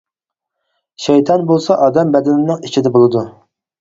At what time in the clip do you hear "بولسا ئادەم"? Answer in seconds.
1.51-2.15